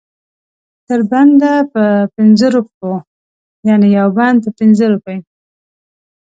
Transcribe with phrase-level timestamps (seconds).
[0.87, 1.83] تر بنده په
[2.15, 2.91] پنځو روپو
[3.67, 5.17] یعنې یو بند په پنځه روپۍ.